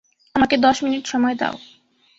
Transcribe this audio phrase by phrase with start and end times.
[0.35, 1.55] আমাকে দশ মিনিট সময় দাও।